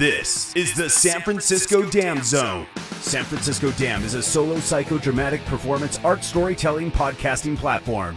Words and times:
This 0.00 0.56
is 0.56 0.72
the 0.72 0.88
San 0.88 1.20
Francisco 1.20 1.82
Dam 1.90 2.22
Zone. 2.22 2.66
San 3.02 3.22
Francisco 3.22 3.70
Dam 3.72 4.02
is 4.02 4.14
a 4.14 4.22
solo 4.22 4.54
psychodramatic 4.54 5.44
performance 5.44 5.98
art 6.02 6.24
storytelling 6.24 6.90
podcasting 6.90 7.54
platform. 7.54 8.16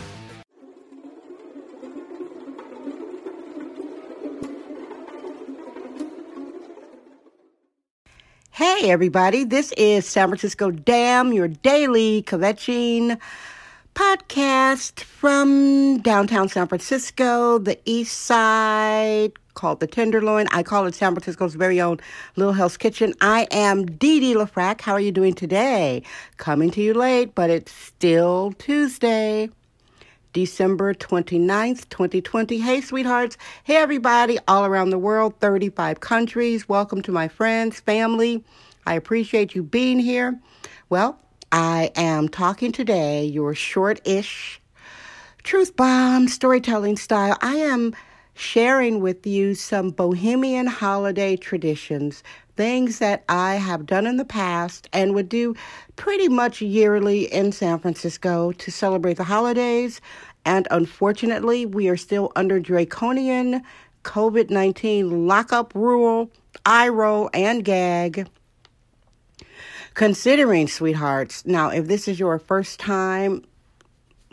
Hey, 8.52 8.90
everybody. 8.90 9.44
This 9.44 9.74
is 9.74 10.08
San 10.08 10.30
Francisco 10.30 10.72
Dam, 10.72 11.34
your 11.34 11.50
daily 11.50 12.24
kvetching 12.24 13.20
podcast 13.94 15.02
from 15.02 15.98
downtown 15.98 16.48
San 16.48 16.66
Francisco, 16.70 17.58
the 17.58 17.78
east 17.84 18.22
side, 18.22 19.34
called 19.54 19.80
the 19.80 19.88
Tenderloin. 19.88 20.48
I 20.52 20.64
call 20.64 20.86
it 20.86 20.96
San 20.96 21.14
Francisco's 21.14 21.56
very 21.56 21.80
own 21.80 22.00
Little 22.36 22.54
Hell's 22.54 22.78
Kitchen. 22.78 23.14
I 23.22 23.48
am 23.52 23.86
Dee 23.86 24.20
Dee 24.20 24.34
LaFrac. 24.34 24.82
How 24.82 24.94
are 24.94 25.00
you 25.00 25.12
doing 25.12 25.34
today? 25.34 26.04
Coming 26.38 26.72
to 26.72 26.82
you 26.82 26.94
late, 26.94 27.36
but 27.36 27.50
it's 27.50 27.72
still 27.72 28.54
Tuesday. 28.58 29.50
December 30.34 30.96
29th, 30.96 31.88
2020. 31.90 32.58
Hey, 32.58 32.82
sweethearts. 32.82 33.38
Hey, 33.64 33.76
everybody 33.76 34.40
all 34.48 34.66
around 34.66 34.90
the 34.90 34.98
world, 34.98 35.40
35 35.40 36.00
countries. 36.00 36.68
Welcome 36.68 37.04
to 37.04 37.12
my 37.12 37.28
friends, 37.28 37.80
family. 37.80 38.44
I 38.88 38.96
appreciate 38.96 39.54
you 39.54 39.62
being 39.62 40.00
here. 40.00 40.40
Well, 40.90 41.20
I 41.52 41.92
am 41.96 42.30
talking 42.30 42.72
today 42.72 43.26
your 43.26 43.54
short 43.54 44.02
ish 44.08 44.60
truth 45.44 45.76
bomb 45.76 46.28
storytelling 46.28 46.98
style. 46.98 47.38
I 47.42 47.58
am 47.58 47.96
sharing 48.36 49.00
with 49.00 49.26
you 49.28 49.56
some 49.56 49.90
bohemian 49.90 50.68
holiday 50.68 51.36
traditions, 51.36 52.24
things 52.56 53.00
that 53.00 53.24
I 53.30 53.56
have 53.56 53.86
done 53.86 54.08
in 54.08 54.18
the 54.18 54.26
past 54.26 54.88
and 54.94 55.14
would 55.14 55.30
do 55.30 55.56
pretty 55.96 56.28
much 56.28 56.62
yearly 56.62 57.32
in 57.32 57.52
San 57.52 57.80
Francisco 57.80 58.52
to 58.54 58.72
celebrate 58.72 59.18
the 59.18 59.24
holidays. 59.24 60.02
And 60.46 60.68
unfortunately, 60.72 61.66
we 61.66 61.88
are 61.90 61.98
still 61.98 62.32
under 62.36 62.60
draconian 62.60 63.64
COVID 64.04 64.50
19 64.50 65.28
lockup 65.28 65.74
rule, 65.74 66.30
eye 66.66 66.90
roll, 66.90 67.30
and 67.34 67.64
gag. 67.64 68.28
Considering, 69.94 70.68
sweethearts, 70.68 71.46
now 71.46 71.70
if 71.70 71.88
this 71.88 72.08
is 72.08 72.20
your 72.20 72.40
first 72.40 72.80
time 72.80 73.44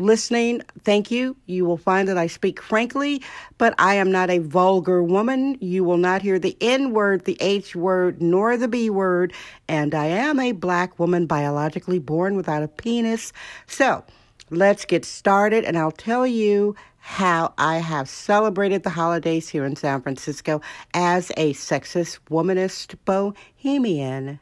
listening, 0.01 0.63
thank 0.83 1.11
you. 1.11 1.37
You 1.47 1.65
will 1.65 1.77
find 1.77 2.09
that 2.09 2.19
I 2.19 2.27
speak 2.27 2.61
frankly, 2.61 3.23
but 3.59 3.75
I 3.79 3.95
am 3.95 4.11
not 4.11 4.31
a 4.31 4.39
vulgar 4.39 5.03
woman. 5.03 5.57
You 5.61 5.85
will 5.85 5.97
not 5.97 6.23
hear 6.23 6.39
the 6.39 6.57
N 6.61 6.93
word, 6.93 7.25
the 7.25 7.37
H 7.41 7.77
word, 7.77 8.21
nor 8.21 8.57
the 8.57 8.69
B 8.69 8.91
word, 8.91 9.33
and 9.69 9.95
I 9.95 10.07
am 10.07 10.41
a 10.41 10.53
black 10.53 10.99
woman 10.99 11.27
biologically 11.27 11.99
born 11.99 12.37
without 12.37 12.63
a 12.63 12.69
penis. 12.69 13.33
So, 13.67 14.05
let's 14.51 14.85
get 14.85 15.05
started, 15.05 15.65
and 15.65 15.79
I'll 15.79 15.93
tell 15.93 16.27
you 16.27 16.75
how 16.99 17.55
I 17.57 17.79
have 17.79 18.09
celebrated 18.09 18.83
the 18.83 18.91
holidays 18.91 19.49
here 19.49 19.65
in 19.65 19.75
San 19.77 20.03
Francisco 20.03 20.61
as 20.93 21.31
a 21.37 21.55
sexist, 21.55 22.19
womanist 22.31 22.97
bohemian. 23.05 24.39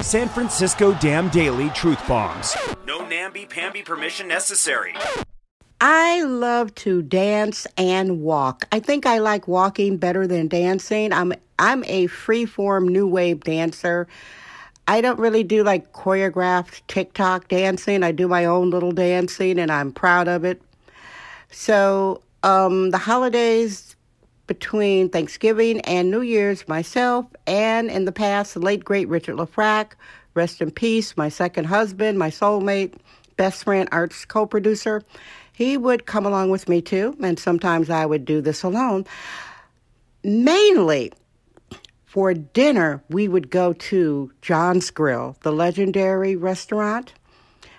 San 0.00 0.28
Francisco 0.28 0.94
Dam 0.94 1.28
Daily 1.28 1.70
Truth 1.70 2.06
Bombs. 2.06 2.56
Namby-pamby 3.28 3.82
permission 3.82 4.26
necessary. 4.26 4.94
I 5.82 6.22
love 6.22 6.74
to 6.76 7.02
dance 7.02 7.66
and 7.76 8.22
walk. 8.22 8.64
I 8.72 8.80
think 8.80 9.04
I 9.04 9.18
like 9.18 9.46
walking 9.46 9.98
better 9.98 10.26
than 10.26 10.48
dancing. 10.48 11.12
I'm 11.12 11.34
I'm 11.58 11.84
a 11.84 12.06
free-form 12.06 12.88
new 12.88 13.06
wave 13.06 13.44
dancer. 13.44 14.08
I 14.86 15.02
don't 15.02 15.18
really 15.18 15.44
do 15.44 15.62
like 15.62 15.92
choreographed 15.92 16.80
TikTok 16.88 17.48
dancing. 17.48 18.02
I 18.02 18.12
do 18.12 18.28
my 18.28 18.46
own 18.46 18.70
little 18.70 18.92
dancing 18.92 19.58
and 19.58 19.70
I'm 19.70 19.92
proud 19.92 20.26
of 20.26 20.46
it. 20.46 20.62
So, 21.50 22.22
um, 22.42 22.92
the 22.92 22.98
holidays 22.98 23.94
between 24.46 25.10
Thanksgiving 25.10 25.82
and 25.82 26.10
New 26.10 26.22
Year's, 26.22 26.66
myself 26.66 27.26
and 27.46 27.90
in 27.90 28.06
the 28.06 28.12
past, 28.12 28.54
the 28.54 28.60
late 28.60 28.86
great 28.86 29.06
Richard 29.08 29.36
LaFrac, 29.36 29.92
rest 30.32 30.62
in 30.62 30.70
peace, 30.70 31.16
my 31.16 31.28
second 31.28 31.66
husband, 31.66 32.18
my 32.18 32.30
soulmate, 32.30 32.94
best 33.38 33.64
friend, 33.64 33.88
arts 33.90 34.26
co 34.26 34.44
producer, 34.44 35.02
he 35.54 35.78
would 35.78 36.04
come 36.04 36.26
along 36.26 36.50
with 36.50 36.68
me 36.68 36.82
too, 36.82 37.16
and 37.22 37.38
sometimes 37.38 37.88
I 37.88 38.04
would 38.04 38.26
do 38.26 38.42
this 38.42 38.62
alone. 38.62 39.06
Mainly 40.22 41.12
for 42.04 42.34
dinner, 42.34 43.02
we 43.08 43.28
would 43.28 43.50
go 43.50 43.72
to 43.72 44.30
John's 44.42 44.90
Grill, 44.90 45.36
the 45.40 45.52
legendary 45.52 46.36
restaurant 46.36 47.14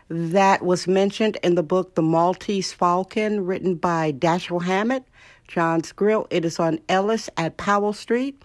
that 0.10 0.64
was 0.64 0.88
mentioned 0.88 1.38
in 1.44 1.54
the 1.54 1.64
book 1.64 1.94
The 1.94 2.02
Maltese 2.02 2.74
Falcon, 2.74 3.46
written 3.46 3.76
by 3.76 4.12
Dashiell 4.12 4.64
Hammett. 4.64 5.04
John's 5.48 5.92
Grill. 5.92 6.28
It 6.30 6.46
is 6.46 6.60
on 6.60 6.80
Ellis 6.90 7.30
at 7.38 7.58
Powell 7.58 7.94
Street. 7.94 8.42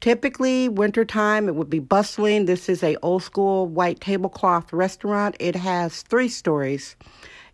Typically, 0.00 0.68
wintertime, 0.68 1.48
it 1.48 1.54
would 1.54 1.70
be 1.70 1.78
bustling. 1.78 2.44
This 2.44 2.68
is 2.68 2.82
a 2.82 2.96
old 3.02 3.22
school 3.22 3.66
white 3.66 4.00
tablecloth 4.00 4.72
restaurant. 4.72 5.36
It 5.40 5.56
has 5.56 6.02
three 6.02 6.28
stories. 6.28 6.96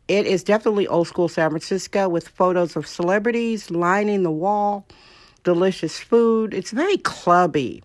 It 0.09 0.27
is 0.27 0.43
definitely 0.43 0.87
old 0.89 1.07
school 1.07 1.29
San 1.29 1.51
Francisco 1.51 2.09
with 2.09 2.29
photos 2.29 2.77
of 2.77 2.87
celebrities 2.87 3.71
lining 3.71 4.25
the 4.25 4.31
wall, 4.31 4.85
delicious 5.45 6.01
food. 6.01 6.53
It's 6.53 6.73
very 6.73 6.99
clubby. 6.99 7.83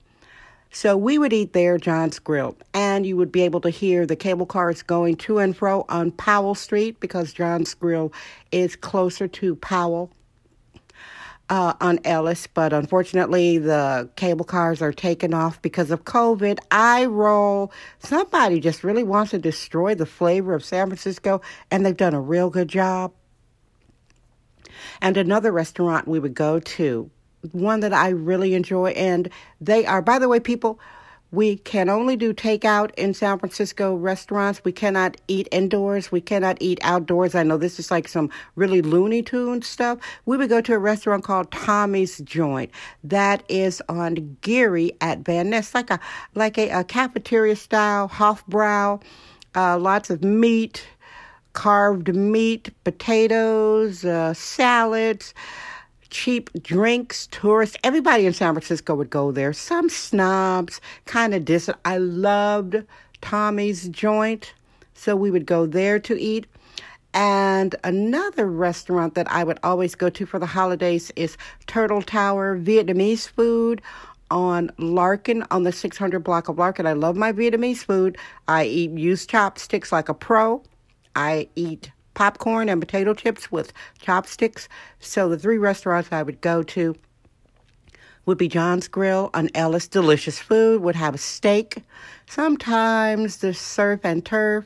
So 0.71 0.97
we 0.97 1.17
would 1.17 1.31
eat 1.31 1.53
there, 1.53 1.77
John's 1.77 2.19
Grill, 2.19 2.57
and 2.73 3.05
you 3.05 3.15
would 3.15 3.31
be 3.31 3.41
able 3.43 3.61
to 3.61 3.69
hear 3.69 4.05
the 4.05 4.15
cable 4.15 4.45
cars 4.45 4.81
going 4.81 5.15
to 5.17 5.37
and 5.37 5.55
fro 5.55 5.85
on 5.87 6.11
Powell 6.11 6.55
Street 6.55 6.99
because 6.99 7.31
John's 7.31 7.73
Grill 7.73 8.11
is 8.51 8.75
closer 8.75 9.27
to 9.27 9.55
Powell 9.55 10.11
uh, 11.49 11.73
on 11.79 11.99
Ellis, 12.03 12.47
but 12.47 12.73
unfortunately 12.73 13.57
the 13.57 14.09
cable 14.15 14.45
cars 14.45 14.81
are 14.81 14.91
taken 14.91 15.33
off 15.33 15.61
because 15.61 15.91
of 15.91 16.03
COVID. 16.03 16.59
eye 16.71 17.05
roll. 17.05 17.71
Somebody 17.99 18.59
just 18.59 18.83
really 18.83 19.03
wants 19.03 19.31
to 19.31 19.39
destroy 19.39 19.95
the 19.95 20.05
flavor 20.05 20.53
of 20.53 20.63
San 20.63 20.87
Francisco, 20.87 21.41
and 21.71 21.85
they've 21.85 21.95
done 21.95 22.13
a 22.13 22.21
real 22.21 22.49
good 22.49 22.67
job. 22.67 23.13
And 25.01 25.17
another 25.17 25.51
restaurant 25.51 26.07
we 26.07 26.19
would 26.19 26.33
go 26.33 26.59
to, 26.59 27.09
one 27.51 27.79
that 27.79 27.93
I 27.93 28.09
really 28.09 28.53
enjoy, 28.53 28.91
and 28.91 29.29
they 29.61 29.85
are, 29.85 30.01
by 30.01 30.19
the 30.19 30.27
way, 30.27 30.39
people, 30.39 30.79
we 31.31 31.57
can 31.57 31.89
only 31.89 32.15
do 32.15 32.33
takeout 32.33 32.93
in 32.95 33.13
San 33.13 33.37
Francisco 33.37 33.95
restaurants. 33.95 34.63
We 34.63 34.71
cannot 34.71 35.17
eat 35.27 35.47
indoors. 35.51 36.11
We 36.11 36.21
cannot 36.21 36.57
eat 36.61 36.79
outdoors. 36.81 37.35
I 37.35 37.43
know 37.43 37.57
this 37.57 37.79
is 37.79 37.91
like 37.91 38.07
some 38.07 38.29
really 38.55 38.81
Looney 38.81 39.21
Tune 39.21 39.61
stuff. 39.61 39.99
We 40.25 40.37
would 40.37 40.49
go 40.49 40.61
to 40.61 40.73
a 40.73 40.79
restaurant 40.79 41.23
called 41.23 41.51
Tommy's 41.51 42.19
Joint. 42.19 42.71
That 43.03 43.43
is 43.49 43.81
on 43.89 44.37
Geary 44.41 44.93
at 45.01 45.19
Van 45.19 45.49
Ness, 45.49 45.75
like 45.75 45.89
a 45.89 45.99
like 46.33 46.57
a, 46.57 46.69
a 46.69 46.83
cafeteria 46.83 47.55
style 47.55 48.07
Hofbrau. 48.07 49.01
Uh, 49.53 49.77
lots 49.77 50.09
of 50.09 50.23
meat, 50.23 50.87
carved 51.53 52.15
meat, 52.15 52.69
potatoes, 52.83 54.05
uh, 54.05 54.33
salads 54.33 55.33
cheap 56.09 56.49
drinks, 56.61 57.27
tourists. 57.27 57.77
Everybody 57.83 58.25
in 58.25 58.33
San 58.33 58.53
Francisco 58.53 58.95
would 58.95 59.09
go 59.09 59.31
there. 59.31 59.53
Some 59.53 59.89
snobs, 59.89 60.81
kind 61.05 61.33
of 61.33 61.45
distant. 61.45 61.77
I 61.85 61.97
loved 61.97 62.83
Tommy's 63.21 63.89
joint, 63.89 64.53
so 64.93 65.15
we 65.15 65.31
would 65.31 65.45
go 65.45 65.65
there 65.65 65.99
to 65.99 66.19
eat. 66.19 66.47
And 67.13 67.75
another 67.83 68.47
restaurant 68.47 69.15
that 69.15 69.31
I 69.31 69.43
would 69.43 69.59
always 69.63 69.95
go 69.95 70.09
to 70.09 70.25
for 70.25 70.39
the 70.39 70.45
holidays 70.45 71.11
is 71.15 71.37
Turtle 71.65 72.01
Tower 72.01 72.57
Vietnamese 72.57 73.27
food 73.27 73.81
on 74.29 74.71
Larkin 74.77 75.43
on 75.49 75.63
the 75.63 75.71
600 75.71 76.19
block 76.19 76.49
of 76.49 76.57
Larkin. 76.57 76.85
I 76.85 76.93
love 76.93 77.15
my 77.15 77.31
Vietnamese 77.31 77.83
food. 77.83 78.17
I 78.47 78.65
eat 78.65 78.91
use 78.91 79.25
chopsticks 79.25 79.91
like 79.91 80.09
a 80.09 80.13
pro. 80.13 80.61
I 81.15 81.49
eat 81.55 81.91
popcorn 82.17 82.67
and 82.67 82.81
potato 82.81 83.13
chips 83.13 83.51
with 83.51 83.71
chopsticks. 83.99 84.67
So 84.99 85.29
the 85.29 85.37
three 85.37 85.59
restaurants 85.59 86.11
I 86.11 86.23
would 86.23 86.41
go 86.41 86.63
to 86.63 86.95
would 88.27 88.37
be 88.37 88.47
John's 88.47 88.87
Grill 88.87 89.31
on 89.33 89.49
Ellis. 89.55 89.87
Delicious 89.87 90.37
food. 90.37 90.81
Would 90.83 90.95
have 90.95 91.15
a 91.15 91.17
steak. 91.17 91.81
Sometimes 92.27 93.37
the 93.37 93.55
surf 93.55 94.01
and 94.03 94.23
turf. 94.23 94.65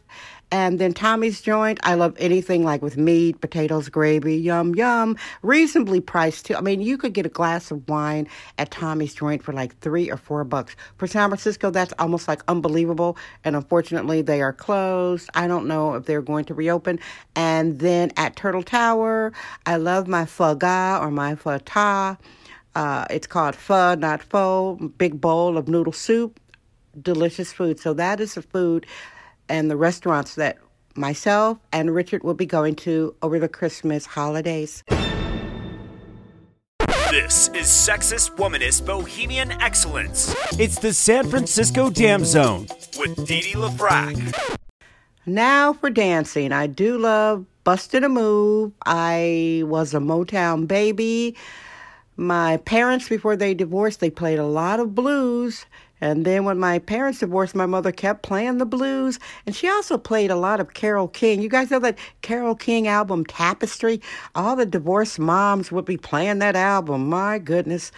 And 0.54 0.80
then 0.80 0.94
Tommy's 0.94 1.40
Joint, 1.40 1.80
I 1.84 1.94
love 1.94 2.14
anything 2.20 2.66
like 2.66 2.82
with 2.82 2.98
meat, 2.98 3.40
potatoes, 3.40 3.88
gravy, 3.88 4.36
yum, 4.36 4.76
yum. 4.76 5.16
Reasonably 5.44 6.02
priced 6.02 6.48
too. 6.48 6.56
I 6.56 6.62
mean, 6.62 6.82
you 6.82 6.98
could 6.98 7.14
get 7.14 7.26
a 7.26 7.30
glass 7.30 7.72
of 7.72 7.88
wine 7.88 8.28
at 8.58 8.70
Tommy's 8.70 9.14
Joint 9.14 9.42
for 9.42 9.54
like 9.54 9.80
three 9.80 10.12
or 10.12 10.18
four 10.18 10.44
bucks. 10.44 10.76
For 10.98 11.08
San 11.08 11.30
Francisco, 11.30 11.72
that's 11.72 11.94
almost 12.00 12.28
like 12.28 12.42
unbelievable. 12.50 13.16
And 13.46 13.56
unfortunately, 13.56 14.22
they 14.22 14.42
are 14.42 14.52
closed. 14.52 15.30
I 15.36 15.48
don't 15.48 15.68
know 15.68 15.94
if 15.94 16.06
they're 16.06 16.22
going 16.22 16.44
to 16.46 16.54
reopen. 16.54 17.00
And 17.34 17.80
then 17.80 18.12
at 18.18 18.36
Turtle 18.36 18.64
Tower, 18.64 19.32
I 19.66 19.78
love 19.78 20.10
my 20.10 20.26
pho 20.26 20.56
ga 20.56 21.00
or 21.02 21.12
my 21.12 21.38
ta. 21.64 22.18
Uh, 22.76 23.06
it's 23.10 23.28
called 23.28 23.56
pho, 23.56 23.96
not 23.96 24.22
pho. 24.22 24.76
Big 24.98 25.20
bowl 25.20 25.58
of 25.58 25.68
noodle 25.68 25.94
soup. 25.94 26.40
Delicious 27.02 27.54
food. 27.54 27.80
So 27.80 27.94
that 27.94 28.20
is 28.20 28.36
the 28.36 28.42
food 28.42 28.86
and 29.50 29.70
the 29.70 29.78
restaurants 29.78 30.36
that 30.36 30.58
myself 30.96 31.58
and 31.72 31.94
Richard 31.94 32.24
will 32.24 32.34
be 32.34 32.46
going 32.46 32.76
to 32.76 33.16
over 33.22 33.40
the 33.40 33.50
Christmas 33.50 34.06
holidays. 34.06 34.84
This 37.12 37.50
is 37.50 37.68
Sexist 37.68 38.38
Womanist 38.38 38.86
Bohemian 38.86 39.52
Excellence. 39.62 40.34
It's 40.58 40.80
the 40.80 40.94
San 40.94 41.28
Francisco 41.30 41.90
Dam 41.90 42.24
Zone 42.24 42.68
with 42.98 43.28
Dee 43.28 43.42
Dee 43.42 43.54
LaFrac. 43.54 44.58
Now 45.26 45.74
for 45.74 45.90
dancing. 45.90 46.54
I 46.54 46.68
do 46.68 46.98
love 46.98 47.46
busting 47.66 48.06
a 48.06 48.10
Move. 48.10 48.72
I 48.86 49.64
was 49.66 49.94
a 49.94 50.00
Motown 50.00 50.68
baby. 50.68 51.36
My 52.22 52.58
parents, 52.58 53.10
before 53.10 53.36
they 53.36 53.56
divorced, 53.56 54.00
they 54.00 54.12
played 54.12 54.38
a 54.38 54.46
lot 54.46 54.80
of 54.80 54.94
blues. 54.94 55.66
And 56.02 56.24
then 56.24 56.46
when 56.46 56.60
my 56.60 56.78
parents 56.78 57.18
divorced, 57.18 57.56
my 57.56 57.66
mother 57.66 57.92
kept 57.92 58.22
playing 58.22 58.60
the 58.60 58.66
blues. 58.68 59.18
And 59.48 59.56
she 59.56 59.68
also 59.68 59.98
played 59.98 60.30
a 60.30 60.36
lot 60.36 60.60
of 60.60 60.76
Carole 60.76 61.08
King. 61.08 61.42
You 61.42 61.50
guys 61.50 61.72
know 61.72 61.80
that 61.80 61.98
Carole 62.22 62.54
King 62.54 62.88
album, 62.88 63.26
Tapestry? 63.26 64.02
All 64.36 64.56
the 64.56 64.68
divorced 64.68 65.18
moms 65.18 65.72
would 65.72 65.86
be 65.86 65.98
playing 65.98 66.38
that 66.40 66.56
album. 66.56 67.10
My 67.10 67.40
goodness. 67.40 67.92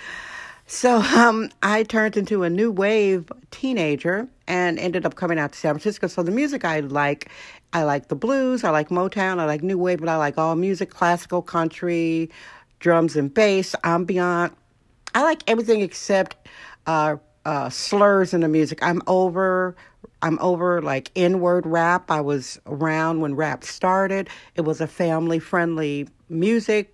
So 0.67 1.01
um, 1.01 1.49
I 1.61 1.83
turned 1.83 2.15
into 2.15 2.43
a 2.43 2.49
new 2.49 2.71
wave 2.71 3.29
teenager 3.51 4.29
and 4.47 4.79
ended 4.79 5.05
up 5.05 5.15
coming 5.15 5.37
out 5.37 5.51
to 5.51 5.59
San 5.59 5.73
Francisco. 5.73 6.07
So 6.07 6.23
the 6.23 6.31
music 6.31 6.63
I 6.63 6.79
like, 6.79 7.29
I 7.73 7.83
like 7.83 8.07
the 8.07 8.15
blues, 8.15 8.63
I 8.63 8.69
like 8.69 8.87
Motown, 8.87 9.39
I 9.39 9.45
like 9.45 9.63
new 9.63 9.77
wave, 9.77 9.99
but 9.99 10.07
I 10.07 10.15
like 10.15 10.37
all 10.37 10.55
music, 10.55 10.89
classical, 10.89 11.41
country, 11.41 12.29
drums 12.83 13.15
and 13.15 13.33
bass, 13.33 13.75
ambient. 13.85 14.53
I 15.15 15.23
like 15.23 15.41
everything 15.47 15.79
except 15.81 16.35
uh, 16.85 17.15
uh, 17.45 17.69
slurs 17.69 18.33
in 18.33 18.41
the 18.41 18.49
music. 18.49 18.83
I'm 18.83 19.01
over. 19.07 19.75
I'm 20.21 20.37
over 20.39 20.81
like 20.81 21.09
N-word 21.15 21.65
rap. 21.65 22.11
I 22.11 22.19
was 22.21 22.59
around 22.67 23.21
when 23.21 23.35
rap 23.35 23.63
started. 23.63 24.29
It 24.55 24.61
was 24.61 24.81
a 24.81 24.87
family-friendly 24.87 26.09
music. 26.29 26.93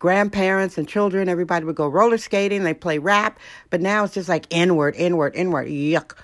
Grandparents 0.00 0.76
and 0.76 0.88
children, 0.88 1.28
everybody 1.28 1.64
would 1.64 1.76
go 1.76 1.86
roller 1.86 2.18
skating. 2.18 2.64
They 2.64 2.74
play 2.74 2.98
rap, 2.98 3.38
but 3.70 3.80
now 3.80 4.02
it's 4.02 4.14
just 4.14 4.28
like 4.28 4.46
N-word, 4.50 4.96
N-word, 4.96 5.36
N-word. 5.36 5.68
Yuck. 5.68 6.16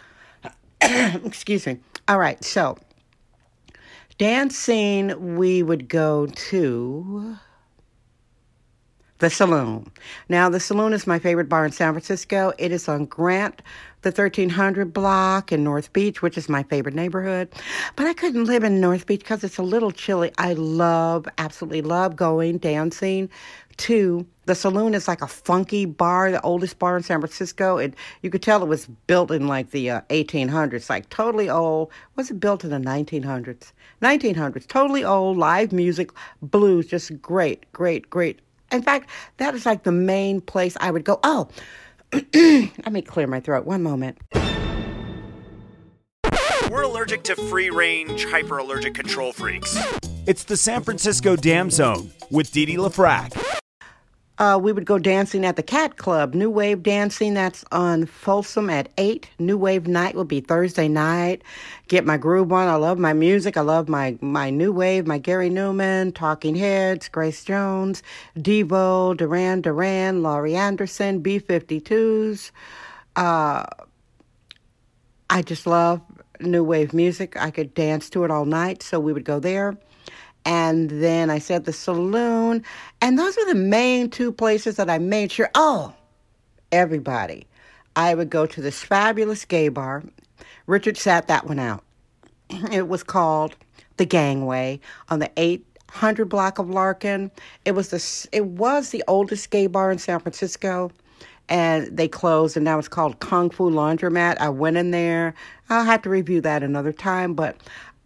Excuse 1.25 1.67
me. 1.67 1.79
All 2.09 2.19
right, 2.19 2.43
so 2.43 2.77
dancing, 4.19 5.37
we 5.37 5.63
would 5.63 5.89
go 5.89 6.27
to 6.27 7.39
the 9.19 9.31
Saloon. 9.31 9.91
Now, 10.29 10.49
the 10.49 10.61
Saloon 10.61 10.93
is 10.93 11.07
my 11.07 11.19
favorite 11.19 11.49
bar 11.49 11.65
in 11.65 11.73
San 11.73 11.93
Francisco. 11.93 12.53
It 12.59 12.71
is 12.71 12.89
on 12.89 13.07
Grant, 13.07 13.63
the 14.03 14.11
1300 14.11 14.93
block 14.93 15.51
in 15.51 15.65
North 15.65 15.93
Beach, 15.93 16.23
which 16.23 16.39
is 16.39 16.49
my 16.49 16.63
favorite 16.63 16.95
neighborhood. 16.95 17.49
But 17.97 18.07
I 18.07 18.15
couldn't 18.15 18.45
live 18.45 18.63
in 18.63 18.81
North 18.81 19.07
Beach 19.07 19.21
because 19.21 19.43
it's 19.43 19.59
a 19.59 19.63
little 19.63 19.91
chilly. 19.91 20.31
I 20.39 20.53
love, 20.53 21.27
absolutely 21.39 21.83
love 21.83 22.15
going 22.15 22.59
dancing 22.59 23.29
to 23.79 24.27
the 24.47 24.55
saloon 24.55 24.95
is 24.95 25.07
like 25.07 25.23
a 25.23 25.29
funky 25.29 25.85
bar, 25.85 26.33
the 26.33 26.41
oldest 26.43 26.79
bar 26.79 26.97
in 26.97 27.03
San 27.03 27.21
Francisco. 27.21 27.79
It 27.79 27.95
you 28.23 28.31
could 28.31 28.43
tell 28.43 28.63
it 28.63 28.67
was 28.67 28.87
built 29.07 29.31
in 29.31 29.47
like 29.47 29.71
the 29.71 29.91
uh, 29.91 30.01
1800s, 30.11 30.91
like 30.91 31.09
totally 31.11 31.49
old. 31.49 31.91
Was 32.17 32.31
it 32.31 32.41
built 32.41 32.65
in 32.65 32.71
the 32.71 32.79
1900s? 32.79 33.73
1900s, 34.03 34.67
totally 34.67 35.05
old, 35.05 35.37
live 35.37 35.73
music, 35.73 36.11
blues, 36.43 36.87
just 36.87 37.21
great, 37.21 37.71
great, 37.73 38.09
great 38.11 38.41
in 38.73 38.83
fact, 38.83 39.09
that 39.39 39.55
is 39.55 39.67
like 39.67 39.83
the 39.83 39.93
main 39.93 40.41
place 40.41 40.77
I 40.81 40.91
would 40.91 41.05
go. 41.05 41.21
Oh, 41.23 41.49
let 42.13 42.93
me 42.93 43.03
clear 43.03 43.27
my 43.27 43.41
throat. 43.41 43.67
One 43.67 43.83
moment. 43.83 44.19
We're 46.71 46.83
allergic 46.83 47.23
to 47.25 47.37
free 47.37 47.71
range, 47.71 48.27
hyperallergic 48.27 48.95
control 48.95 49.33
freaks. 49.33 49.77
It's 50.27 50.45
the 50.45 50.57
San 50.57 50.83
Francisco 50.83 51.35
Dam 51.35 51.71
Zone 51.71 52.11
with 52.31 52.53
Didi 52.53 52.73
Dee 52.73 52.79
LaFrac. 52.79 53.48
Uh, 54.39 54.57
we 54.61 54.71
would 54.71 54.85
go 54.85 54.99
dancing 54.99 55.45
at 55.45 55.57
the 55.57 55.63
Cat 55.65 55.97
Club, 55.97 56.33
New 56.33 56.49
Wave 56.49 56.85
Dancing. 56.85 57.35
That's 57.35 57.65
on 57.73 58.07
Folsom 58.07 58.71
at 58.71 58.89
8. 58.97 59.29
New 59.41 59.59
Wave 59.59 59.89
Night 59.89 60.15
will 60.15 60.25
be 60.25 60.41
Thursday 60.41 60.87
night. 60.87 61.43
Get 61.89 62.07
my 62.07 62.17
groove 62.17 62.53
on. 62.53 62.69
I 62.69 62.77
love 62.77 62.99
my 63.01 63.13
music. 63.13 63.57
I 63.57 63.63
love 63.63 63.89
my, 63.89 64.17
my 64.21 64.51
New 64.51 64.73
Wave, 64.73 65.09
my 65.09 65.19
Gary 65.19 65.51
Numan, 65.51 66.15
Talking 66.15 66.55
Heads, 66.55 67.09
Grace 67.09 67.43
Jones, 67.43 68.05
Devo, 68.37 69.17
Duran 69.17 69.61
Duran, 69.61 70.23
Laurie 70.23 70.55
Anderson, 70.55 71.19
B 71.19 71.41
52s. 71.41 72.53
Uh, 73.17 73.65
I 75.31 75.43
just 75.43 75.67
love 75.67 76.01
New 76.39 76.63
Wave 76.63 76.95
music. 76.95 77.37
I 77.37 77.51
could 77.51 77.75
dance 77.75 78.09
to 78.11 78.23
it 78.23 78.31
all 78.31 78.45
night, 78.45 78.85
so 78.85 79.01
we 79.01 79.13
would 79.13 79.25
go 79.25 79.41
there 79.41 79.77
and 80.45 80.91
then 80.91 81.31
I 81.31 81.39
said 81.39 81.65
the 81.65 81.73
saloon. 81.73 82.65
And 83.01 83.19
those 83.19 83.37
were 83.37 83.47
the 83.47 83.55
main 83.55 84.11
two 84.11 84.33
places 84.33 84.77
that 84.77 84.91
I 84.91 84.99
made 84.99 85.33
sure, 85.33 85.51
oh, 85.55 85.95
everybody. 86.73 87.47
I 87.97 88.15
would 88.15 88.31
go 88.31 88.47
to 88.47 88.61
this 88.61 88.83
fabulous 88.83 89.45
gay 89.45 89.69
bar. 89.69 90.05
Richard 90.67 90.97
sat 90.97 91.29
that 91.29 91.47
one 91.47 91.59
out. 91.59 91.85
It 92.73 92.89
was 92.89 93.03
called 93.03 93.57
The 93.97 94.07
Gangway 94.07 94.81
on 95.09 95.19
the 95.19 95.31
800 95.37 96.27
block 96.27 96.59
of 96.59 96.71
Larkin. 96.71 97.31
It 97.65 97.73
was 97.73 97.91
the 97.91 98.29
it 98.33 98.47
was 98.47 98.91
the 98.91 99.05
oldest 99.09 99.51
gay 99.51 99.67
bar 99.67 99.91
in 99.91 99.99
San 99.99 100.21
Francisco 100.21 100.91
and 101.49 101.97
they 101.97 102.09
closed 102.09 102.57
and 102.57 102.65
now 102.65 102.79
it's 102.79 102.89
called 102.89 103.21
Kung 103.21 103.51
Fu 103.51 103.71
Laundromat. 103.71 104.39
I 104.39 104.49
went 104.49 104.77
in 104.77 104.91
there. 104.91 105.35
I'll 105.71 105.85
have 105.85 106.03
to 106.03 106.11
review 106.11 106.41
that 106.43 106.63
another 106.63 106.93
time, 106.93 107.35
but 107.35 107.57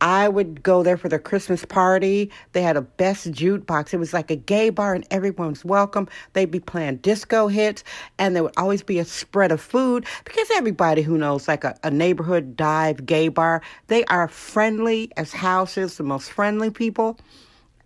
I 0.03 0.29
would 0.29 0.65
go 0.65 0.83
there 0.83 0.97
for 0.97 1.09
the 1.09 1.21
Christmas 1.21 1.65
party. 1.65 2.29
They 2.55 2.63
had 2.63 2.77
a 2.77 2.83
best 2.83 3.31
jukebox. 3.31 3.95
It 3.95 3.99
was 3.99 4.13
like 4.13 4.33
a 4.33 4.37
gay 4.37 4.69
bar 4.69 4.95
and 4.95 5.07
everyone 5.13 5.51
was 5.51 5.65
welcome. 5.65 6.09
They'd 6.33 6.51
be 6.51 6.59
playing 6.59 6.97
disco 6.97 7.47
hits 7.47 7.85
and 8.19 8.35
there 8.35 8.43
would 8.43 8.57
always 8.57 8.83
be 8.83 8.99
a 8.99 9.05
spread 9.05 9.53
of 9.53 9.61
food 9.61 10.05
because 10.25 10.49
everybody 10.57 11.03
who 11.03 11.17
knows 11.17 11.47
like 11.47 11.63
a, 11.63 11.79
a 11.85 11.91
neighborhood 11.93 12.57
dive 12.57 13.07
gay 13.07 13.29
bar, 13.29 13.63
they 13.87 14.05
are 14.07 14.27
friendly 14.27 15.09
as 15.17 15.33
houses, 15.33 15.99
the 15.99 16.03
most 16.03 16.33
friendly 16.33 16.71
people 16.71 17.17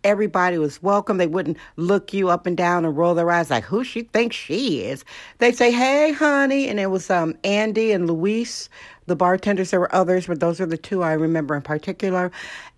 everybody 0.06 0.56
was 0.56 0.80
welcome. 0.80 1.18
They 1.18 1.26
wouldn't 1.26 1.58
look 1.74 2.14
you 2.14 2.28
up 2.28 2.46
and 2.46 2.56
down 2.56 2.84
and 2.84 2.96
roll 2.96 3.14
their 3.14 3.28
eyes 3.28 3.50
like, 3.50 3.64
who 3.64 3.82
she 3.82 4.02
thinks 4.02 4.36
she 4.36 4.82
is. 4.82 5.04
They'd 5.38 5.56
say, 5.56 5.72
hey, 5.72 6.12
honey. 6.12 6.68
And 6.68 6.78
it 6.78 6.86
was 6.86 7.10
um, 7.10 7.34
Andy 7.42 7.90
and 7.90 8.06
Luis, 8.06 8.68
the 9.06 9.16
bartenders. 9.16 9.72
There 9.72 9.80
were 9.80 9.94
others, 9.94 10.28
but 10.28 10.38
those 10.38 10.60
are 10.60 10.66
the 10.66 10.76
two 10.78 11.02
I 11.02 11.12
remember 11.12 11.56
in 11.56 11.62
particular. 11.62 12.30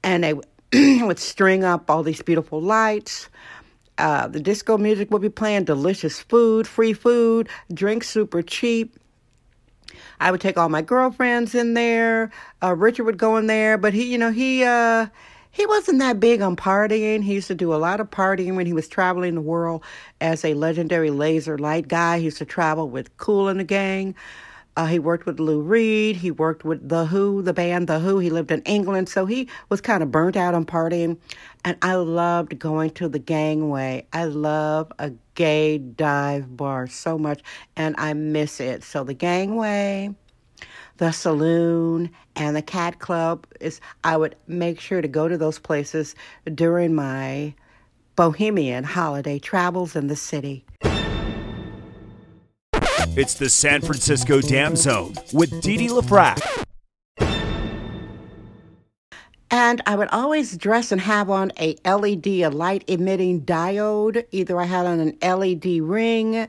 And 0.03 0.25
they 0.25 0.35
would 1.03 1.19
string 1.19 1.65
up 1.65 1.91
all 1.91 2.03
these 2.03 2.23
beautiful 2.23 2.63
lights. 2.63 3.29
Uh, 3.99 4.27
the 4.29 4.41
disco 4.41 4.79
music 4.79 5.11
would 5.11 5.23
be 5.23 5.29
playing, 5.29 5.65
delicious 5.65 6.21
food, 6.21 6.67
free 6.67 6.95
food, 6.95 7.49
drinks 7.75 8.09
super 8.09 8.41
cheap. 8.41 8.99
I 10.19 10.31
would 10.31 10.41
take 10.41 10.57
all 10.57 10.69
my 10.69 10.83
girlfriends 10.83 11.55
in 11.55 11.75
there. 11.75 12.31
Uh, 12.63 12.75
Richard 12.75 13.05
would 13.05 13.19
go 13.19 13.37
in 13.37 13.49
there, 13.49 13.77
but 13.77 13.93
he, 13.93 14.05
you 14.05 14.17
know, 14.17 14.31
he, 14.31 14.65
uh, 14.65 15.09
he 15.59 15.67
wasn't 15.67 15.99
that 15.99 16.21
big 16.21 16.41
on 16.41 16.55
partying. 16.55 17.21
He 17.25 17.35
used 17.35 17.49
to 17.49 17.55
do 17.57 17.75
a 17.75 17.83
lot 17.83 17.99
of 17.99 18.13
partying 18.13 18.55
when 18.55 18.65
he 18.65 18.73
was 18.73 18.87
traveling 18.87 19.35
the 19.35 19.41
world 19.41 19.83
as 20.21 20.45
a 20.45 20.55
legendary 20.55 21.11
laser 21.11 21.59
light 21.59 21.89
guy. 21.89 22.19
He 22.19 22.27
used 22.27 22.39
to 22.39 22.45
travel 22.45 22.89
with 22.89 23.17
Kool 23.17 23.49
and 23.49 23.59
the 23.59 23.65
Gang. 23.65 24.15
Uh, 24.77 24.87
he 24.87 25.01
worked 25.01 25.27
with 25.27 25.41
Lou 25.41 25.61
Reed. 25.61 26.15
He 26.15 26.31
worked 26.31 26.65
with 26.65 26.89
The 26.89 27.07
Who, 27.07 27.43
the 27.43 27.53
band 27.53 27.89
The 27.89 27.99
Who. 27.99 28.21
He 28.21 28.31
lived 28.31 28.53
in 28.53 28.63
England, 28.63 29.09
so 29.09 29.27
he 29.27 29.49
was 29.69 29.81
kind 29.81 30.01
of 30.01 30.13
burnt 30.13 30.37
out 30.37 30.55
on 30.55 30.65
partying. 30.65 31.19
And 31.65 31.77
I 31.83 31.97
loved 31.97 32.57
going 32.61 32.91
to 32.91 33.09
the 33.09 33.19
gangway. 33.19 34.07
I 34.13 34.27
love 34.27 34.93
a 35.01 35.11
gay 35.35 35.79
dive 35.79 36.57
bar 36.57 36.87
so 36.87 37.19
much, 37.19 37.43
and 37.75 37.97
I 37.99 38.13
miss 38.13 38.61
it. 38.61 38.85
So 38.85 39.03
the 39.03 39.13
gangway 39.13 40.15
the 40.99 41.13
saloon 41.13 42.11
and 42.37 42.55
the 42.55 42.63
cat 42.63 42.99
club 42.99 43.47
is 43.61 43.81
I 44.05 44.17
would 44.17 44.37
make 44.47 44.81
sure 44.81 45.01
to 45.01 45.09
go 45.09 45.29
to 45.29 45.39
those 45.39 45.59
places 45.59 46.15
during 46.55 46.95
my 46.95 47.55
bohemian 48.17 48.85
holiday 48.85 49.39
travels 49.39 49.97
in 49.97 50.09
the 50.09 50.17
city. 50.17 50.65
It's 53.17 53.35
the 53.35 53.49
San 53.49 53.81
Francisco 53.81 54.41
Dam 54.41 54.77
Zone 54.77 55.15
with 55.33 55.61
Dee 55.63 55.77
Dee 55.77 55.89
LaFrac. 55.89 56.65
And 59.51 59.81
I 59.87 59.97
would 59.97 60.09
always 60.09 60.57
dress 60.59 60.93
and 60.93 61.01
have 61.01 61.31
on 61.31 61.53
a 61.59 61.75
LED, 61.85 62.27
a 62.27 62.49
light 62.49 62.85
emitting 62.87 63.43
diode. 63.43 64.27
Either 64.31 64.61
I 64.61 64.65
had 64.65 64.85
on 64.85 65.01
an 65.01 65.17
LED 65.23 65.81
ring, 65.81 66.49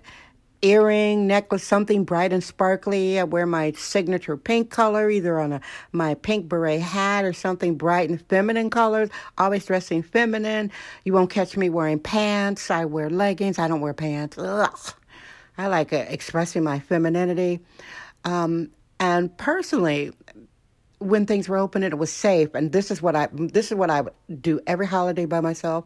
earring, 0.61 1.27
necklace, 1.27 1.63
something 1.63 2.03
bright 2.03 2.33
and 2.33 2.43
sparkly. 2.43 3.19
I 3.19 3.23
wear 3.23 3.45
my 3.45 3.71
signature 3.73 4.37
pink 4.37 4.69
color, 4.69 5.09
either 5.09 5.39
on 5.39 5.53
a, 5.53 5.61
my 5.91 6.15
pink 6.15 6.49
beret 6.49 6.81
hat 6.81 7.25
or 7.25 7.33
something 7.33 7.75
bright 7.75 8.09
and 8.09 8.21
feminine 8.27 8.69
colors. 8.69 9.09
Always 9.37 9.65
dressing 9.65 10.03
feminine. 10.03 10.71
You 11.03 11.13
won't 11.13 11.29
catch 11.29 11.57
me 11.57 11.69
wearing 11.69 11.99
pants. 11.99 12.71
I 12.71 12.85
wear 12.85 13.09
leggings. 13.09 13.59
I 13.59 13.67
don't 13.67 13.81
wear 13.81 13.93
pants. 13.93 14.37
Ugh. 14.37 14.93
I 15.57 15.67
like 15.67 15.91
uh, 15.91 16.05
expressing 16.07 16.63
my 16.63 16.79
femininity. 16.79 17.59
Um, 18.23 18.71
and 18.99 19.35
personally, 19.37 20.11
when 20.99 21.25
things 21.25 21.47
were 21.49 21.57
open 21.57 21.83
and 21.83 21.93
it 21.93 21.97
was 21.97 22.11
safe, 22.11 22.53
and 22.53 22.71
this 22.71 22.91
is 22.91 23.01
what 23.01 23.15
I 23.15 23.27
this 23.33 23.71
is 23.71 23.75
what 23.75 23.89
I 23.89 24.01
would 24.01 24.13
do 24.41 24.59
every 24.67 24.87
holiday 24.87 25.25
by 25.25 25.41
myself. 25.41 25.85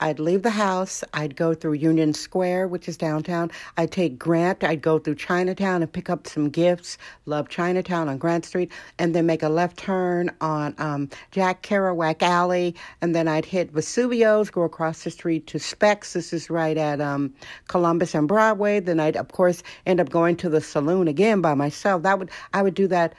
I'd 0.00 0.18
leave 0.18 0.42
the 0.42 0.50
house. 0.50 1.02
I'd 1.14 1.36
go 1.36 1.54
through 1.54 1.74
Union 1.74 2.12
Square, 2.12 2.68
which 2.68 2.88
is 2.88 2.96
downtown. 2.96 3.50
I'd 3.76 3.90
take 3.90 4.18
Grant. 4.18 4.62
I'd 4.62 4.82
go 4.82 4.98
through 4.98 5.14
Chinatown 5.14 5.82
and 5.82 5.92
pick 5.92 6.10
up 6.10 6.26
some 6.26 6.50
gifts. 6.50 6.98
Love 7.24 7.48
Chinatown 7.48 8.08
on 8.08 8.18
Grant 8.18 8.44
Street. 8.44 8.70
And 8.98 9.14
then 9.14 9.26
make 9.26 9.42
a 9.42 9.48
left 9.48 9.78
turn 9.78 10.30
on 10.40 10.74
um, 10.78 11.08
Jack 11.30 11.62
Kerouac 11.62 12.22
Alley. 12.22 12.74
And 13.00 13.14
then 13.14 13.26
I'd 13.26 13.46
hit 13.46 13.72
Vesuvio's, 13.72 14.50
go 14.50 14.62
across 14.62 15.04
the 15.04 15.10
street 15.10 15.46
to 15.48 15.58
Specs. 15.58 16.12
This 16.12 16.32
is 16.32 16.50
right 16.50 16.76
at 16.76 17.00
um, 17.00 17.32
Columbus 17.68 18.14
and 18.14 18.28
Broadway. 18.28 18.80
Then 18.80 19.00
I'd, 19.00 19.16
of 19.16 19.28
course, 19.32 19.62
end 19.86 20.00
up 20.00 20.10
going 20.10 20.36
to 20.36 20.48
the 20.48 20.60
saloon 20.60 21.08
again 21.08 21.40
by 21.40 21.54
myself. 21.54 22.02
That 22.02 22.18
would 22.18 22.30
I 22.52 22.62
would 22.62 22.74
do 22.74 22.86
that 22.88 23.14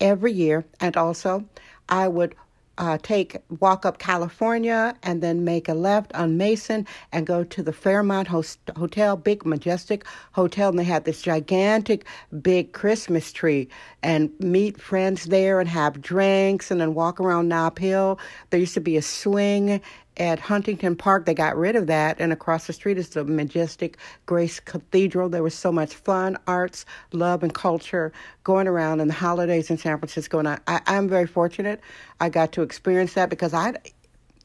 every 0.00 0.32
year. 0.32 0.64
And 0.80 0.96
also, 0.96 1.44
I 1.88 2.08
would 2.08 2.34
uh, 2.82 2.98
take 3.00 3.36
walk 3.60 3.86
up 3.86 3.98
California 3.98 4.96
and 5.04 5.22
then 5.22 5.44
make 5.44 5.68
a 5.68 5.72
left 5.74 6.12
on 6.16 6.36
Mason 6.36 6.84
and 7.12 7.24
go 7.24 7.44
to 7.44 7.62
the 7.62 7.72
Fairmont 7.72 8.26
Host- 8.26 8.58
Hotel, 8.74 9.16
big 9.16 9.46
majestic 9.46 10.04
hotel, 10.32 10.70
and 10.70 10.78
they 10.80 10.84
had 10.84 11.04
this 11.04 11.22
gigantic 11.22 12.04
big 12.42 12.72
Christmas 12.72 13.30
tree 13.32 13.68
and 14.02 14.32
meet 14.40 14.80
friends 14.80 15.26
there 15.26 15.60
and 15.60 15.68
have 15.68 16.02
drinks 16.02 16.72
and 16.72 16.80
then 16.80 16.92
walk 16.92 17.20
around 17.20 17.46
Nob 17.46 17.78
Hill. 17.78 18.18
There 18.50 18.58
used 18.58 18.74
to 18.74 18.80
be 18.80 18.96
a 18.96 19.02
swing 19.02 19.80
at 20.16 20.38
Huntington 20.38 20.96
Park. 20.96 21.26
They 21.26 21.34
got 21.34 21.56
rid 21.56 21.76
of 21.76 21.86
that, 21.86 22.20
and 22.20 22.32
across 22.32 22.66
the 22.66 22.72
street 22.72 22.98
is 22.98 23.10
the 23.10 23.24
majestic 23.24 23.98
Grace 24.26 24.60
Cathedral. 24.60 25.28
There 25.28 25.42
was 25.42 25.54
so 25.54 25.72
much 25.72 25.94
fun, 25.94 26.36
arts, 26.46 26.84
love, 27.12 27.42
and 27.42 27.54
culture 27.54 28.12
going 28.44 28.68
around 28.68 29.00
in 29.00 29.08
the 29.08 29.14
holidays 29.14 29.70
in 29.70 29.78
San 29.78 29.98
Francisco, 29.98 30.38
and 30.38 30.48
I, 30.48 30.58
I, 30.66 30.80
I'm 30.86 31.08
very 31.08 31.26
fortunate. 31.26 31.80
I 32.20 32.28
got 32.28 32.52
to 32.52 32.62
experience 32.62 33.14
that 33.14 33.30
because 33.30 33.54
I 33.54 33.74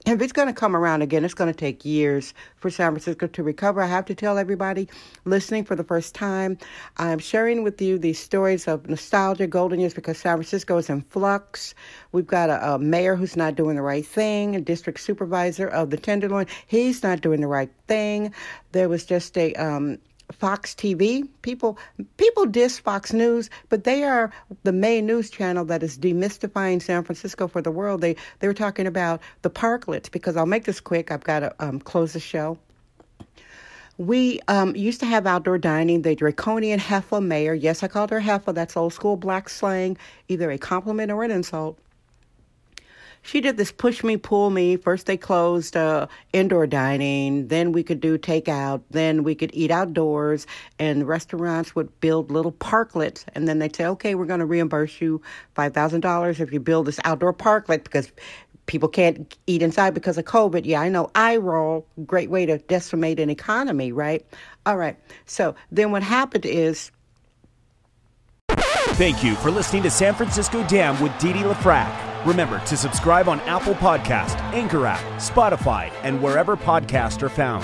if 0.07 0.21
it's 0.21 0.31
going 0.31 0.47
to 0.47 0.53
come 0.53 0.75
around 0.75 1.01
again, 1.01 1.25
it's 1.25 1.33
going 1.33 1.51
to 1.51 1.57
take 1.57 1.83
years 1.83 2.33
for 2.55 2.69
San 2.69 2.91
Francisco 2.91 3.27
to 3.27 3.43
recover. 3.43 3.81
I 3.81 3.87
have 3.87 4.05
to 4.05 4.15
tell 4.15 4.37
everybody 4.37 4.87
listening 5.25 5.65
for 5.65 5.75
the 5.75 5.83
first 5.83 6.15
time, 6.15 6.57
I'm 6.97 7.19
sharing 7.19 7.61
with 7.61 7.81
you 7.81 7.97
these 7.97 8.17
stories 8.17 8.67
of 8.67 8.89
nostalgia, 8.89 9.47
golden 9.47 9.79
years, 9.79 9.93
because 9.93 10.17
San 10.17 10.37
Francisco 10.37 10.77
is 10.77 10.89
in 10.89 11.01
flux. 11.01 11.75
We've 12.13 12.25
got 12.25 12.49
a, 12.49 12.75
a 12.75 12.79
mayor 12.79 13.15
who's 13.15 13.35
not 13.35 13.55
doing 13.55 13.75
the 13.75 13.81
right 13.81 14.05
thing, 14.05 14.55
a 14.55 14.61
district 14.61 15.01
supervisor 15.01 15.67
of 15.67 15.89
the 15.89 15.97
Tenderloin, 15.97 16.47
he's 16.67 17.03
not 17.03 17.21
doing 17.21 17.41
the 17.41 17.47
right 17.47 17.71
thing. 17.87 18.33
There 18.71 18.87
was 18.87 19.03
just 19.03 19.37
a 19.37 19.53
um, 19.55 19.97
Fox 20.31 20.75
TV. 20.75 21.27
People 21.41 21.77
people 22.17 22.45
diss 22.45 22.77
Fox 22.79 23.13
News, 23.13 23.49
but 23.69 23.83
they 23.85 24.03
are 24.03 24.31
the 24.63 24.73
main 24.73 25.05
news 25.05 25.29
channel 25.29 25.65
that 25.65 25.83
is 25.83 25.97
demystifying 25.97 26.81
San 26.81 27.03
Francisco 27.03 27.47
for 27.47 27.61
the 27.61 27.71
world. 27.71 28.01
They 28.01 28.15
they 28.39 28.47
were 28.47 28.53
talking 28.53 28.87
about 28.87 29.21
the 29.41 29.49
parklets 29.49 30.11
because 30.11 30.35
I'll 30.35 30.45
make 30.45 30.65
this 30.65 30.79
quick. 30.79 31.11
I've 31.11 31.23
got 31.23 31.39
to 31.39 31.55
um, 31.59 31.79
close 31.79 32.13
the 32.13 32.19
show. 32.19 32.57
We 33.97 34.39
um, 34.47 34.75
used 34.75 34.99
to 34.99 35.07
have 35.07 35.25
outdoor 35.25 35.57
dining. 35.57 36.03
The 36.03 36.15
draconian 36.15 36.79
Heffa 36.79 37.23
mayor, 37.23 37.55
yes, 37.55 37.81
I 37.81 37.87
called 37.87 38.11
her 38.11 38.21
Heffa. 38.21 38.53
That's 38.53 38.77
old 38.77 38.93
school 38.93 39.15
black 39.15 39.49
slang, 39.49 39.97
either 40.27 40.51
a 40.51 40.57
compliment 40.57 41.11
or 41.11 41.23
an 41.23 41.31
insult 41.31 41.79
she 43.27 43.41
did 43.41 43.57
this 43.57 43.73
push 43.73 44.05
me, 44.05 44.15
pull 44.15 44.51
me. 44.51 44.77
First, 44.77 45.05
they 45.05 45.17
closed 45.17 45.75
uh, 45.75 46.07
indoor 46.31 46.65
dining. 46.65 47.49
Then 47.49 47.73
we 47.73 47.83
could 47.83 47.99
do 47.99 48.17
takeout. 48.17 48.81
Then 48.89 49.23
we 49.23 49.35
could 49.35 49.51
eat 49.53 49.69
outdoors. 49.69 50.47
And 50.79 51.05
restaurants 51.05 51.75
would 51.75 51.99
build 51.99 52.31
little 52.31 52.53
parklets. 52.53 53.25
And 53.35 53.45
then 53.45 53.59
they'd 53.59 53.75
say, 53.75 53.85
okay, 53.85 54.15
we're 54.15 54.27
going 54.27 54.39
to 54.39 54.45
reimburse 54.45 55.01
you 55.01 55.21
$5,000 55.57 56.39
if 56.39 56.53
you 56.53 56.61
build 56.61 56.87
this 56.87 57.01
outdoor 57.03 57.33
parklet 57.33 57.83
because 57.83 58.13
people 58.65 58.87
can't 58.87 59.37
eat 59.45 59.61
inside 59.61 59.93
because 59.93 60.17
of 60.17 60.23
COVID. 60.23 60.61
Yeah, 60.63 60.79
I 60.79 60.87
know. 60.87 61.11
eye 61.13 61.35
roll. 61.35 61.85
Great 62.05 62.29
way 62.29 62.45
to 62.45 62.59
decimate 62.59 63.19
an 63.19 63.29
economy, 63.29 63.91
right? 63.91 64.25
All 64.65 64.77
right. 64.77 64.95
So 65.25 65.53
then 65.69 65.91
what 65.91 66.01
happened 66.01 66.45
is. 66.45 66.91
Thank 68.95 69.21
you 69.21 69.35
for 69.35 69.51
listening 69.51 69.83
to 69.83 69.91
San 69.91 70.15
Francisco 70.15 70.65
Dam 70.67 70.97
with 71.01 71.11
Dee 71.19 71.33
LaFrac. 71.33 72.06
Remember 72.27 72.59
to 72.65 72.75
subscribe 72.75 73.29
on 73.29 73.39
Apple 73.41 73.75
Podcast, 73.75 74.35
Anchor 74.51 74.85
app, 74.85 74.99
Spotify, 75.17 75.89
and 76.03 76.21
wherever 76.21 76.57
podcasts 76.57 77.21
are 77.23 77.29
found. 77.29 77.63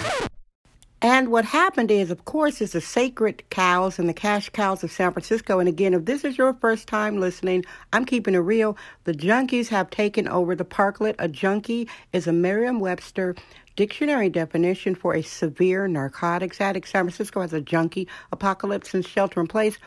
And 1.02 1.32
what 1.32 1.44
happened 1.44 1.92
is, 1.92 2.12
of 2.12 2.24
course, 2.24 2.62
is 2.62 2.72
the 2.72 2.80
sacred 2.80 3.44
cows 3.50 4.00
and 4.00 4.08
the 4.08 4.14
cash 4.14 4.48
cows 4.48 4.82
of 4.82 4.90
San 4.90 5.12
Francisco. 5.12 5.60
And 5.60 5.68
again, 5.68 5.94
if 5.94 6.06
this 6.06 6.24
is 6.24 6.38
your 6.38 6.54
first 6.54 6.88
time 6.88 7.20
listening, 7.20 7.66
I'm 7.92 8.06
keeping 8.06 8.36
it 8.36 8.38
real. 8.38 8.78
The 9.04 9.12
junkies 9.12 9.68
have 9.68 9.90
taken 9.90 10.30
over 10.30 10.56
the 10.56 10.64
parklet. 10.64 11.16
A 11.20 11.28
junkie 11.28 11.90
is 12.14 12.26
a 12.26 12.32
Merriam-Webster 12.32 13.36
dictionary 13.76 14.30
definition 14.30 14.96
for 14.96 15.14
a 15.14 15.24
severe 15.24 15.90
narcotics 15.90 16.62
addict. 16.62 16.88
San 16.88 17.04
Francisco 17.04 17.42
has 17.42 17.52
a 17.52 17.60
junkie 17.60 18.08
apocalypse 18.32 18.94
and 18.94 19.06
shelter 19.06 19.42
in 19.42 19.48
place. 19.48 19.78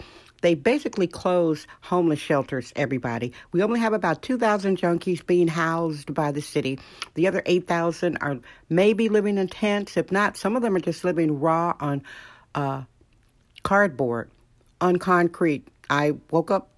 They 0.46 0.54
basically 0.54 1.08
closed 1.08 1.66
homeless 1.80 2.20
shelters, 2.20 2.72
everybody. 2.76 3.32
We 3.50 3.64
only 3.64 3.80
have 3.80 3.92
about 3.92 4.22
2,000 4.22 4.78
junkies 4.78 5.26
being 5.26 5.48
housed 5.48 6.14
by 6.14 6.30
the 6.30 6.40
city. 6.40 6.78
The 7.14 7.26
other 7.26 7.42
8,000 7.46 8.16
are 8.20 8.38
maybe 8.68 9.08
living 9.08 9.38
in 9.38 9.48
tents. 9.48 9.96
If 9.96 10.12
not, 10.12 10.36
some 10.36 10.54
of 10.54 10.62
them 10.62 10.76
are 10.76 10.78
just 10.78 11.02
living 11.02 11.40
raw 11.40 11.74
on 11.80 12.04
uh, 12.54 12.82
cardboard, 13.64 14.30
on 14.80 15.00
concrete. 15.00 15.66
I 15.90 16.12
woke 16.30 16.52
up 16.52 16.70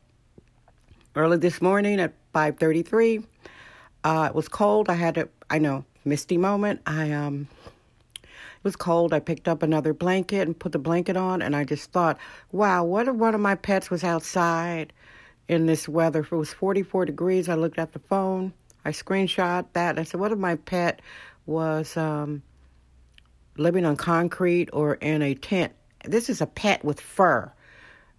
early 1.15 1.37
this 1.37 1.61
morning 1.61 2.01
at 2.01 2.15
5.33. 2.35 3.23
Uh, 4.03 4.29
it 4.31 4.35
was 4.35 4.49
cold. 4.49 4.89
I 4.89 4.95
had 4.95 5.19
a, 5.19 5.29
I 5.51 5.59
know, 5.59 5.85
misty 6.07 6.39
moment. 6.39 6.81
I 6.87 7.13
um 7.13 7.49
it 8.59 8.65
was 8.65 8.77
cold. 8.77 9.13
I 9.13 9.21
picked 9.21 9.47
up 9.47 9.63
another 9.63 9.95
blanket 9.95 10.49
and 10.49 10.59
put 10.59 10.73
the 10.73 10.79
blanket 10.79 11.17
on, 11.17 11.43
and 11.43 11.55
I 11.55 11.63
just 11.63 11.93
thought, 11.93 12.19
wow, 12.51 12.83
what 12.83 13.07
if 13.07 13.15
one 13.15 13.35
of 13.35 13.41
my 13.41 13.55
pets 13.55 13.89
was 13.89 14.03
outside 14.03 14.93
in 15.47 15.67
this 15.67 15.89
weather? 15.89 16.21
If 16.21 16.33
it 16.33 16.37
was 16.37 16.53
44 16.53 17.05
degrees, 17.05 17.49
I 17.49 17.55
looked 17.55 17.79
at 17.79 17.93
the 17.93 18.01
phone. 18.01 18.53
I 18.85 18.91
screenshot 18.91 19.67
that. 19.75 19.99
I 19.99 20.03
said, 20.03 20.19
what 20.19 20.33
if 20.33 20.39
my 20.39 20.57
pet 20.57 21.03
was 21.47 21.97
um, 21.97 22.43
living 23.57 23.85
on 23.85 23.97
concrete 23.97 24.71
or 24.73 24.95
in 24.95 25.23
a 25.23 25.35
tent? 25.35 25.73
This 26.05 26.29
is 26.29 26.41
a 26.41 26.47
pet 26.47 26.85
with 26.85 27.01
fur. 27.01 27.53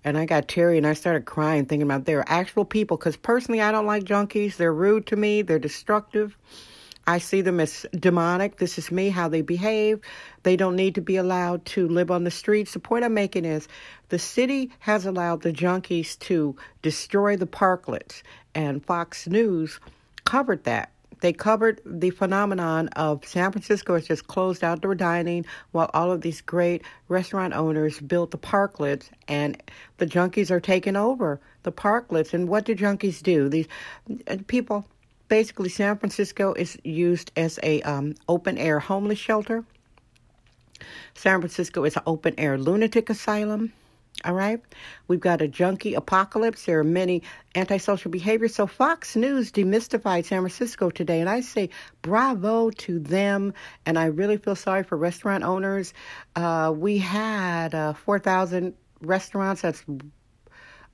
And 0.05 0.17
I 0.17 0.25
got 0.25 0.48
teary 0.48 0.77
and 0.77 0.88
I 0.88 0.93
started 0.93 1.25
crying, 1.25 1.65
thinking 1.65 1.86
about 1.86 2.05
there 2.05 2.19
are 2.19 2.29
actual 2.29 2.63
people. 2.63 2.96
Because 2.96 3.17
personally, 3.17 3.62
I 3.62 3.72
don't 3.72 3.86
like 3.86 4.05
junkies. 4.05 4.55
They're 4.55 4.74
rude 4.74 5.05
to 5.08 5.17
me, 5.17 5.41
they're 5.41 5.60
destructive. 5.60 6.38
I 7.09 7.17
see 7.17 7.41
them 7.41 7.59
as 7.59 7.87
demonic. 7.91 8.57
This 8.57 8.77
is 8.77 8.91
me, 8.91 9.09
how 9.09 9.29
they 9.29 9.41
behave. 9.41 9.99
They 10.43 10.55
don't 10.55 10.75
need 10.75 10.93
to 10.93 11.01
be 11.01 11.15
allowed 11.15 11.65
to 11.73 11.87
live 11.87 12.11
on 12.11 12.23
the 12.23 12.29
streets. 12.29 12.73
The 12.73 12.79
point 12.79 13.03
I'm 13.03 13.15
making 13.15 13.45
is 13.45 13.67
the 14.09 14.19
city 14.19 14.69
has 14.77 15.07
allowed 15.07 15.41
the 15.41 15.51
junkies 15.51 16.19
to 16.19 16.55
destroy 16.83 17.35
the 17.35 17.47
parklets, 17.47 18.21
and 18.53 18.85
Fox 18.85 19.27
News 19.27 19.79
covered 20.23 20.65
that. 20.65 20.91
They 21.21 21.33
covered 21.33 21.81
the 21.83 22.11
phenomenon 22.11 22.89
of 22.89 23.25
San 23.25 23.51
Francisco 23.53 23.95
has 23.95 24.05
just 24.05 24.27
closed 24.27 24.63
outdoor 24.63 24.93
dining 24.93 25.47
while 25.71 25.89
all 25.95 26.11
of 26.11 26.21
these 26.21 26.41
great 26.41 26.83
restaurant 27.07 27.55
owners 27.55 27.99
built 27.99 28.29
the 28.29 28.37
parklets 28.37 29.09
and 29.27 29.61
the 29.97 30.05
junkies 30.05 30.51
are 30.51 30.61
taking 30.61 30.95
over 30.95 31.41
the 31.63 31.71
parklets. 31.71 32.35
And 32.35 32.47
what 32.47 32.65
do 32.65 32.75
junkies 32.75 33.23
do? 33.23 33.49
These 33.49 33.67
uh, 34.27 34.37
people 34.45 34.85
basically 35.29 35.69
San 35.69 35.98
Francisco 35.98 36.53
is 36.53 36.77
used 36.83 37.31
as 37.38 37.59
a 37.63 37.81
um, 37.83 38.15
open 38.27 38.57
air 38.57 38.79
homeless 38.79 39.19
shelter. 39.19 39.63
San 41.13 41.39
Francisco 41.39 41.83
is 41.83 41.95
an 41.95 42.03
open 42.05 42.33
air 42.38 42.57
lunatic 42.57 43.09
asylum. 43.09 43.71
All 44.25 44.33
right. 44.33 44.62
We've 45.07 45.19
got 45.19 45.41
a 45.41 45.48
junkie 45.48 45.93
apocalypse. 45.93 46.65
There 46.65 46.79
are 46.79 46.83
many 46.83 47.24
antisocial 47.55 48.12
behaviors. 48.12 48.53
So 48.55 48.67
Fox 48.67 49.15
News 49.15 49.51
demystified 49.51 50.25
San 50.25 50.41
Francisco 50.41 50.89
today. 50.89 51.21
And 51.21 51.29
I 51.29 51.39
say 51.39 51.69
bravo 52.01 52.69
to 52.69 53.00
them. 53.00 53.53
And 53.86 53.98
I 53.98 54.05
really 54.05 54.36
feel 54.36 54.55
sorry 54.55 54.83
for 54.83 54.98
restaurant 54.98 55.45
owners. 55.45 55.93
Uh, 56.36 56.74
we 56.75 56.98
had 56.98 57.74
uh, 57.74 57.93
4,000 57.93 58.74
restaurants. 59.01 59.62
That's 59.62 59.86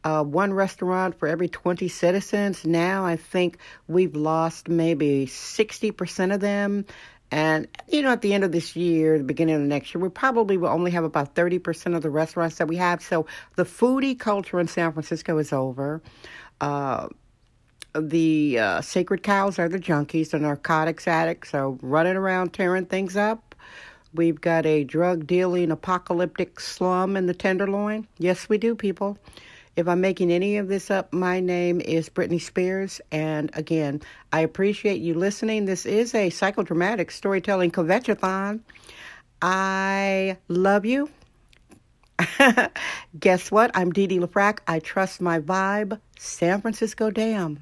uh, 0.05 0.23
one 0.23 0.53
restaurant 0.53 1.17
for 1.19 1.27
every 1.27 1.49
20 1.49 1.87
citizens. 1.87 2.63
Now 2.63 3.05
I 3.05 3.17
think 3.17 3.57
we've 3.87 4.15
lost 4.15 4.69
maybe 4.69 5.25
60% 5.25 6.33
of 6.33 6.39
them. 6.39 6.85
And, 7.31 7.67
you 7.89 8.03
know, 8.03 8.11
at 8.11 8.21
the 8.21 8.35
end 8.35 8.43
of 8.43 8.51
this 8.51 8.75
year, 8.75 9.17
the 9.17 9.23
beginning 9.23 9.55
of 9.55 9.61
next 9.61 9.93
year, 9.93 10.01
we 10.01 10.09
probably 10.09 10.57
will 10.57 10.69
only 10.69 10.91
have 10.91 11.03
about 11.03 11.33
30% 11.33 11.95
of 11.95 12.03
the 12.03 12.11
restaurants 12.11 12.57
that 12.57 12.67
we 12.67 12.75
have. 12.77 13.01
So 13.01 13.25
the 13.55 13.65
foodie 13.65 14.17
culture 14.17 14.59
in 14.59 14.67
San 14.67 14.93
Francisco 14.93 15.39
is 15.39 15.51
over. 15.51 16.03
Uh, 16.61 17.07
the 17.95 18.59
uh, 18.59 18.81
sacred 18.81 19.23
cows 19.23 19.57
are 19.57 19.67
the 19.67 19.79
junkies, 19.79 20.29
the 20.31 20.39
narcotics 20.39 21.07
addicts 21.07 21.53
are 21.53 21.71
running 21.81 22.15
around 22.15 22.53
tearing 22.53 22.85
things 22.85 23.17
up. 23.17 23.55
We've 24.13 24.39
got 24.39 24.65
a 24.65 24.83
drug 24.83 25.25
dealing 25.25 25.71
apocalyptic 25.71 26.59
slum 26.59 27.17
in 27.17 27.25
the 27.25 27.33
Tenderloin. 27.33 28.07
Yes, 28.17 28.47
we 28.47 28.57
do, 28.57 28.75
people. 28.75 29.17
If 29.75 29.89
I'm 29.89 29.99
making 29.99 30.31
any 30.31 30.55
of 30.55 30.69
this 30.69 30.89
up, 30.89 31.11
my 31.11 31.41
name 31.41 31.81
is 31.81 32.07
Britney 32.07 32.41
Spears. 32.41 33.01
And 33.11 33.51
again, 33.55 34.01
I 34.31 34.39
appreciate 34.39 35.01
you 35.01 35.13
listening. 35.15 35.65
This 35.65 35.85
is 35.85 36.15
a 36.15 36.29
psychodramatic 36.29 37.11
storytelling 37.11 37.71
convention. 37.71 38.63
I 39.41 40.37
love 40.47 40.85
you. 40.85 41.09
Guess 43.19 43.51
what? 43.51 43.71
I'm 43.73 43.91
Dee 43.91 44.07
Dee 44.07 44.19
LaFrac. 44.19 44.59
I 44.65 44.79
trust 44.79 45.19
my 45.19 45.39
vibe. 45.39 45.99
San 46.17 46.61
Francisco 46.61 47.11
Dam. 47.11 47.61